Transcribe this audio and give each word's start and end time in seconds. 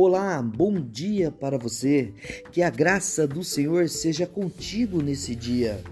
Olá, 0.00 0.40
bom 0.40 0.80
dia 0.80 1.28
para 1.28 1.58
você. 1.58 2.14
Que 2.52 2.62
a 2.62 2.70
graça 2.70 3.26
do 3.26 3.42
Senhor 3.42 3.88
seja 3.88 4.28
contigo 4.28 5.02
nesse 5.02 5.34
dia. 5.34 5.82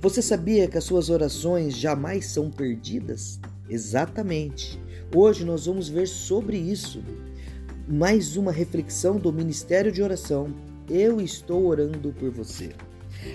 Você 0.00 0.20
sabia 0.20 0.66
que 0.66 0.76
as 0.76 0.82
suas 0.82 1.08
orações 1.08 1.76
jamais 1.76 2.26
são 2.26 2.50
perdidas? 2.50 3.38
Exatamente. 3.68 4.80
Hoje 5.14 5.44
nós 5.44 5.66
vamos 5.66 5.88
ver 5.88 6.08
sobre 6.08 6.56
isso. 6.56 7.04
Mais 7.86 8.36
uma 8.36 8.50
reflexão 8.50 9.16
do 9.16 9.32
Ministério 9.32 9.92
de 9.92 10.02
Oração. 10.02 10.52
Eu 10.88 11.20
estou 11.20 11.66
orando 11.66 12.12
por 12.12 12.32
você. 12.32 12.70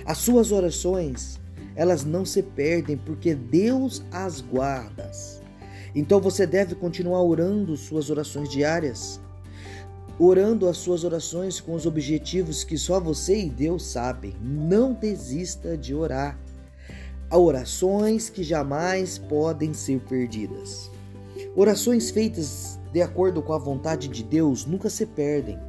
As 0.06 0.18
suas 0.18 0.52
orações, 0.52 1.40
elas 1.74 2.04
não 2.04 2.26
se 2.26 2.44
perdem 2.44 2.98
porque 2.98 3.34
Deus 3.34 4.04
as 4.12 4.42
guarda. 4.42 5.10
Então 5.96 6.20
você 6.20 6.46
deve 6.46 6.76
continuar 6.76 7.24
orando 7.24 7.78
suas 7.78 8.10
orações 8.10 8.50
diárias 8.50 9.24
orando 10.20 10.68
as 10.68 10.78
suas 10.78 11.04
orações 11.04 11.60
com 11.60 11.74
os 11.74 11.86
objetivos 11.86 12.64
que 12.64 12.78
só 12.78 13.00
você 13.00 13.38
e 13.38 13.50
Deus 13.50 13.86
sabem. 13.86 14.34
Não 14.42 14.94
desista 14.94 15.78
de 15.78 15.94
orar. 15.94 16.40
Há 17.30 17.38
orações 17.38 18.30
que 18.30 18.44
jamais 18.44 19.18
podem 19.18 19.74
ser 19.74 20.00
perdidas. 20.02 20.90
Orações 21.56 22.12
feitas 22.12 22.80
de 22.94 23.02
acordo 23.02 23.42
com 23.42 23.54
a 23.54 23.58
vontade 23.58 24.08
de 24.08 24.24
Deus 24.24 24.66
nunca 24.66 24.90
se 24.90 25.06
perdem. 25.06 25.60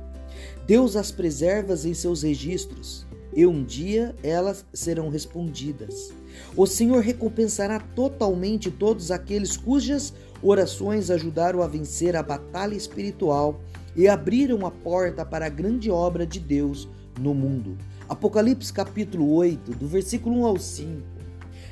Deus 0.67 0.97
as 0.97 1.11
preserva 1.11 1.75
em 1.75 1.95
seus 1.95 2.23
registros 2.23 3.07
e 3.35 3.47
um 3.47 3.65
dia 3.65 4.15
elas 4.23 4.65
serão 4.73 5.09
respondidas. 5.09 6.13
O 6.57 6.67
Senhor 6.67 7.03
recompensará 7.03 7.81
totalmente 7.81 8.71
todos 8.71 9.11
aqueles 9.11 9.57
cujas 9.57 10.13
orações 10.43 11.11
ajudaram 11.11 11.63
a 11.63 11.67
vencer 11.67 12.15
a 12.15 12.23
batalha 12.23 12.75
espiritual 12.75 13.61
e 13.97 14.07
abriram 14.07 14.67
a 14.67 14.71
porta 14.71 15.25
para 15.25 15.47
a 15.47 15.49
grande 15.49 15.91
obra 15.91 16.27
de 16.27 16.39
Deus 16.39 16.89
no 17.19 17.35
mundo. 17.35 17.79
Apocalipse 18.09 18.73
capítulo 18.73 19.33
8, 19.33 19.73
do 19.73 19.89
versículo 19.89 20.41
1 20.41 20.47
ao 20.47 20.59
5, 20.59 21.03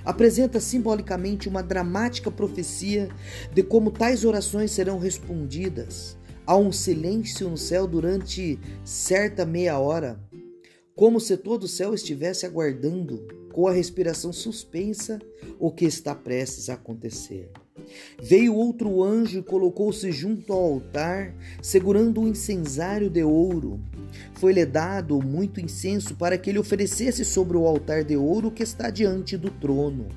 apresenta 0.04 0.58
simbolicamente 0.58 1.48
uma 1.48 1.62
dramática 1.62 2.30
profecia 2.30 3.08
de 3.52 3.62
como 3.62 3.90
tais 3.90 4.24
orações 4.24 4.70
serão 4.70 4.98
respondidas. 4.98 6.16
Há 6.46 6.56
um 6.56 6.72
silêncio 6.72 7.48
no 7.48 7.56
céu 7.56 7.86
durante 7.86 8.58
certa 8.84 9.46
meia 9.46 9.78
hora, 9.78 10.18
como 10.94 11.20
se 11.20 11.36
todo 11.36 11.64
o 11.64 11.68
céu 11.68 11.94
estivesse 11.94 12.46
aguardando, 12.46 13.26
com 13.52 13.68
a 13.68 13.72
respiração 13.72 14.32
suspensa, 14.32 15.20
o 15.58 15.70
que 15.70 15.84
está 15.84 16.14
prestes 16.14 16.68
a 16.68 16.74
acontecer. 16.74 17.50
Veio 18.22 18.54
outro 18.54 19.02
anjo 19.02 19.38
e 19.38 19.42
colocou-se 19.42 20.10
junto 20.12 20.52
ao 20.52 20.74
altar, 20.74 21.34
segurando 21.62 22.20
um 22.20 22.28
incensário 22.28 23.10
de 23.10 23.22
ouro. 23.22 23.80
Foi-lhe 24.34 24.64
dado 24.64 25.20
muito 25.20 25.60
incenso 25.60 26.14
para 26.14 26.38
que 26.38 26.50
ele 26.50 26.58
oferecesse 26.58 27.24
sobre 27.24 27.56
o 27.56 27.66
altar 27.66 28.04
de 28.04 28.16
ouro 28.16 28.50
que 28.50 28.62
está 28.62 28.90
diante 28.90 29.36
do 29.36 29.50
trono, 29.50 30.08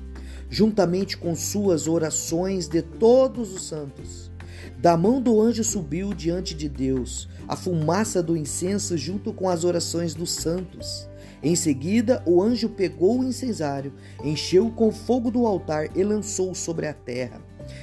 juntamente 0.48 1.16
com 1.16 1.34
suas 1.34 1.88
orações 1.88 2.68
de 2.68 2.82
todos 2.82 3.52
os 3.52 3.66
santos. 3.66 4.30
Da 4.78 4.96
mão 4.96 5.20
do 5.20 5.40
anjo 5.40 5.64
subiu 5.64 6.14
diante 6.14 6.54
de 6.54 6.68
Deus 6.68 7.28
a 7.48 7.56
fumaça 7.56 8.22
do 8.22 8.36
incenso 8.36 8.96
junto 8.96 9.32
com 9.32 9.48
as 9.48 9.64
orações 9.64 10.14
dos 10.14 10.30
santos. 10.30 11.08
Em 11.42 11.56
seguida, 11.56 12.22
o 12.26 12.42
anjo 12.42 12.68
pegou 12.68 13.20
o 13.20 13.24
incensário, 13.24 13.92
encheu 14.22 14.70
com 14.70 14.92
fogo 14.92 15.30
do 15.30 15.46
altar 15.46 15.96
e 15.96 16.02
lançou 16.02 16.54
sobre 16.54 16.86
a 16.86 16.92
terra. 16.92 17.40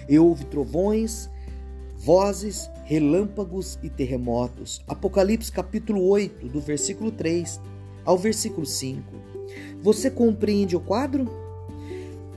E 0.07 0.17
houve 0.19 0.45
trovões, 0.45 1.29
vozes, 1.95 2.69
relâmpagos 2.83 3.79
e 3.81 3.89
terremotos. 3.89 4.81
Apocalipse 4.87 5.51
capítulo 5.51 6.07
8, 6.07 6.47
do 6.47 6.61
versículo 6.61 7.11
3 7.11 7.59
ao 8.05 8.17
versículo 8.17 8.65
5. 8.65 9.01
Você 9.81 10.09
compreende 10.09 10.75
o 10.75 10.79
quadro? 10.79 11.25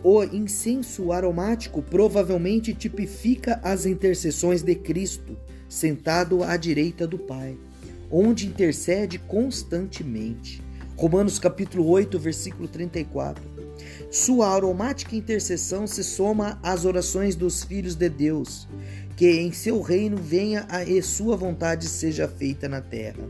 O 0.03 0.23
incenso 0.23 1.13
aromático 1.13 1.83
provavelmente 1.83 2.73
tipifica 2.73 3.61
as 3.63 3.85
intercessões 3.85 4.63
de 4.63 4.75
Cristo, 4.75 5.37
sentado 5.69 6.43
à 6.43 6.57
direita 6.57 7.07
do 7.07 7.19
Pai, 7.19 7.59
onde 8.11 8.47
intercede 8.47 9.19
constantemente. 9.19 10.63
Romanos 10.97 11.39
capítulo 11.39 11.87
8, 11.89 12.19
versículo 12.19 12.69
34. 12.69 13.58
Sua 14.11 14.49
aromática 14.49 15.15
intercessão 15.15 15.87
se 15.87 16.03
soma 16.03 16.59
às 16.63 16.85
orações 16.85 17.37
dos 17.37 17.63
filhos 17.63 17.95
de 17.95 18.09
Deus, 18.09 18.69
que 19.17 19.29
em 19.29 19.53
seu 19.53 19.81
reino 19.81 20.17
venha 20.17 20.67
a 20.69 20.85
e 20.85 21.03
sua 21.03 21.37
vontade 21.37 21.87
seja 21.89 22.29
feita 22.29 22.69
na 22.69 22.81
terra. 22.81 23.29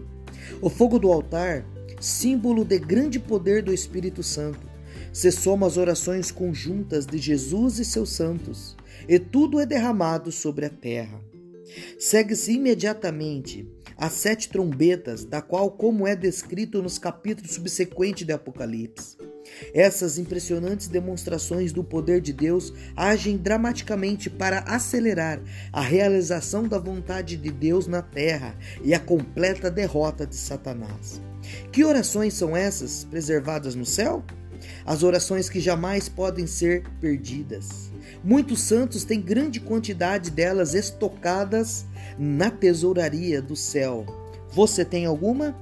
O 0.60 0.70
fogo 0.70 0.98
do 0.98 1.10
altar, 1.10 1.64
símbolo 2.00 2.64
de 2.64 2.78
grande 2.78 3.18
poder 3.18 3.62
do 3.62 3.72
Espírito 3.72 4.22
Santo, 4.22 4.68
se 5.12 5.32
soma 5.32 5.66
às 5.66 5.76
orações 5.76 6.30
conjuntas 6.30 7.06
de 7.06 7.18
Jesus 7.18 7.78
e 7.78 7.84
seus 7.84 8.10
santos, 8.10 8.76
e 9.08 9.18
tudo 9.18 9.58
é 9.58 9.66
derramado 9.66 10.30
sobre 10.30 10.66
a 10.66 10.70
terra. 10.70 11.20
Segue-se 11.98 12.52
imediatamente 12.52 13.68
as 13.96 14.12
sete 14.12 14.48
trombetas, 14.48 15.24
da 15.24 15.42
qual, 15.42 15.72
como 15.72 16.06
é 16.06 16.14
descrito 16.14 16.80
nos 16.80 16.98
capítulos 16.98 17.52
subsequentes 17.52 18.26
de 18.26 18.32
Apocalipse. 18.32 19.17
Essas 19.74 20.18
impressionantes 20.18 20.88
demonstrações 20.88 21.72
do 21.72 21.84
poder 21.84 22.20
de 22.20 22.32
Deus 22.32 22.72
agem 22.96 23.36
dramaticamente 23.36 24.30
para 24.30 24.60
acelerar 24.60 25.40
a 25.72 25.80
realização 25.80 26.66
da 26.66 26.78
vontade 26.78 27.36
de 27.36 27.50
Deus 27.50 27.86
na 27.86 28.02
terra 28.02 28.56
e 28.82 28.94
a 28.94 29.00
completa 29.00 29.70
derrota 29.70 30.26
de 30.26 30.36
Satanás. 30.36 31.20
Que 31.72 31.84
orações 31.84 32.34
são 32.34 32.56
essas 32.56 33.04
preservadas 33.04 33.74
no 33.74 33.84
céu? 33.84 34.24
As 34.84 35.02
orações 35.02 35.48
que 35.48 35.60
jamais 35.60 36.08
podem 36.08 36.46
ser 36.46 36.82
perdidas. 37.00 37.90
Muitos 38.24 38.60
santos 38.62 39.04
têm 39.04 39.20
grande 39.20 39.60
quantidade 39.60 40.30
delas 40.30 40.74
estocadas 40.74 41.86
na 42.18 42.50
tesouraria 42.50 43.40
do 43.40 43.54
céu. 43.54 44.04
Você 44.50 44.84
tem 44.84 45.06
alguma? 45.06 45.54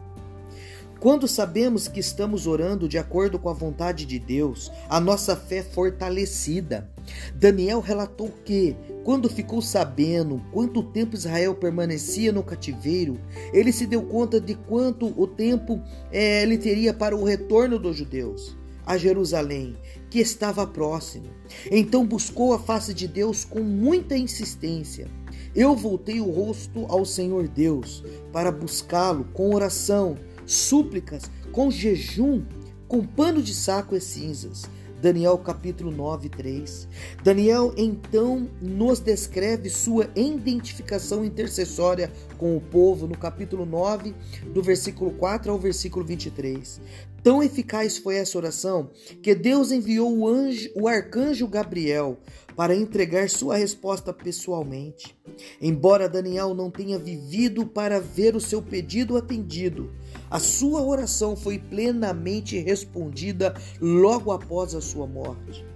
Quando 1.06 1.28
sabemos 1.28 1.86
que 1.86 2.00
estamos 2.00 2.48
orando 2.48 2.88
de 2.88 2.98
acordo 2.98 3.38
com 3.38 3.48
a 3.48 3.52
vontade 3.52 4.04
de 4.04 4.18
Deus, 4.18 4.72
a 4.88 4.98
nossa 4.98 5.36
fé 5.36 5.58
é 5.58 5.62
fortalecida. 5.62 6.90
Daniel 7.32 7.78
relatou 7.78 8.28
que, 8.44 8.74
quando 9.04 9.30
ficou 9.30 9.62
sabendo 9.62 10.42
quanto 10.50 10.82
tempo 10.82 11.14
Israel 11.14 11.54
permanecia 11.54 12.32
no 12.32 12.42
cativeiro, 12.42 13.20
ele 13.52 13.70
se 13.70 13.86
deu 13.86 14.02
conta 14.02 14.40
de 14.40 14.56
quanto 14.56 15.14
o 15.16 15.28
tempo 15.28 15.80
é, 16.10 16.42
ele 16.42 16.58
teria 16.58 16.92
para 16.92 17.14
o 17.14 17.22
retorno 17.22 17.78
dos 17.78 17.96
judeus 17.96 18.56
a 18.84 18.98
Jerusalém, 18.98 19.76
que 20.10 20.18
estava 20.18 20.66
próximo. 20.66 21.30
Então 21.70 22.04
buscou 22.04 22.52
a 22.52 22.58
face 22.58 22.92
de 22.92 23.06
Deus 23.06 23.44
com 23.44 23.60
muita 23.60 24.16
insistência. 24.16 25.06
Eu 25.54 25.76
voltei 25.76 26.20
o 26.20 26.30
rosto 26.30 26.84
ao 26.88 27.04
Senhor 27.04 27.46
Deus 27.46 28.04
para 28.32 28.50
buscá-lo 28.50 29.24
com 29.32 29.54
oração, 29.54 30.18
súplicas, 30.46 31.30
com 31.52 31.70
jejum, 31.70 32.42
com 32.88 33.04
pano 33.04 33.42
de 33.42 33.52
saco 33.52 33.96
e 33.96 34.00
cinzas. 34.00 34.64
Daniel 35.00 35.36
capítulo 35.36 35.90
9, 35.90 36.30
3. 36.30 36.88
Daniel 37.22 37.74
então 37.76 38.48
nos 38.62 38.98
descreve 38.98 39.68
sua 39.68 40.08
identificação 40.16 41.24
intercessória 41.24 42.10
com 42.38 42.56
o 42.56 42.60
povo 42.60 43.06
no 43.06 43.16
capítulo 43.16 43.66
9, 43.66 44.14
do 44.54 44.62
versículo 44.62 45.10
4 45.12 45.52
ao 45.52 45.58
versículo 45.58 46.04
23. 46.04 46.80
Tão 47.26 47.42
eficaz 47.42 47.98
foi 47.98 48.18
essa 48.18 48.38
oração 48.38 48.88
que 49.20 49.34
Deus 49.34 49.72
enviou 49.72 50.16
o, 50.16 50.28
anjo, 50.28 50.70
o 50.76 50.86
arcanjo 50.86 51.48
Gabriel 51.48 52.20
para 52.54 52.72
entregar 52.72 53.28
sua 53.28 53.56
resposta 53.56 54.12
pessoalmente. 54.12 55.12
Embora 55.60 56.08
Daniel 56.08 56.54
não 56.54 56.70
tenha 56.70 57.00
vivido 57.00 57.66
para 57.66 57.98
ver 57.98 58.36
o 58.36 58.40
seu 58.40 58.62
pedido 58.62 59.16
atendido, 59.16 59.90
a 60.30 60.38
sua 60.38 60.80
oração 60.80 61.34
foi 61.34 61.58
plenamente 61.58 62.60
respondida 62.60 63.56
logo 63.80 64.30
após 64.30 64.72
a 64.72 64.80
sua 64.80 65.08
morte. 65.08 65.66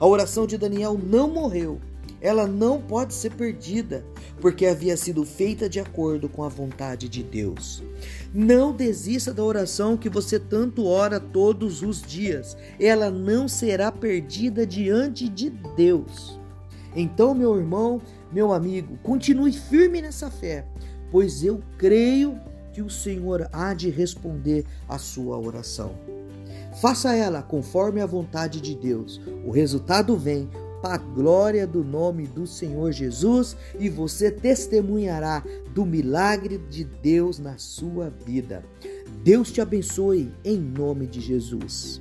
A 0.00 0.06
oração 0.08 0.44
de 0.44 0.58
Daniel 0.58 0.98
não 1.00 1.30
morreu, 1.30 1.80
ela 2.26 2.44
não 2.44 2.82
pode 2.82 3.14
ser 3.14 3.30
perdida, 3.30 4.04
porque 4.40 4.66
havia 4.66 4.96
sido 4.96 5.24
feita 5.24 5.68
de 5.68 5.78
acordo 5.78 6.28
com 6.28 6.42
a 6.42 6.48
vontade 6.48 7.08
de 7.08 7.22
Deus. 7.22 7.84
Não 8.34 8.72
desista 8.72 9.32
da 9.32 9.44
oração 9.44 9.96
que 9.96 10.08
você 10.08 10.36
tanto 10.36 10.86
ora 10.86 11.20
todos 11.20 11.82
os 11.82 12.02
dias, 12.02 12.56
ela 12.80 13.12
não 13.12 13.46
será 13.46 13.92
perdida 13.92 14.66
diante 14.66 15.28
de 15.28 15.50
Deus. 15.76 16.36
Então, 16.96 17.32
meu 17.32 17.56
irmão, 17.56 18.02
meu 18.32 18.52
amigo, 18.52 18.98
continue 19.04 19.52
firme 19.52 20.02
nessa 20.02 20.28
fé, 20.28 20.66
pois 21.12 21.44
eu 21.44 21.62
creio 21.78 22.40
que 22.72 22.82
o 22.82 22.90
Senhor 22.90 23.48
há 23.52 23.72
de 23.72 23.88
responder 23.88 24.66
a 24.88 24.98
sua 24.98 25.38
oração. 25.38 25.94
Faça 26.82 27.14
ela 27.14 27.40
conforme 27.40 28.00
a 28.00 28.06
vontade 28.06 28.60
de 28.60 28.74
Deus. 28.74 29.20
O 29.44 29.52
resultado 29.52 30.16
vem 30.16 30.50
a 30.86 30.96
glória 30.96 31.66
do 31.66 31.82
nome 31.84 32.26
do 32.26 32.46
Senhor 32.46 32.92
Jesus 32.92 33.56
e 33.78 33.88
você 33.88 34.30
testemunhará 34.30 35.42
do 35.74 35.84
milagre 35.84 36.58
de 36.70 36.84
Deus 36.84 37.38
na 37.38 37.58
sua 37.58 38.10
vida. 38.10 38.64
Deus 39.22 39.52
te 39.52 39.60
abençoe 39.60 40.32
em 40.44 40.56
nome 40.58 41.06
de 41.06 41.20
Jesus. 41.20 42.00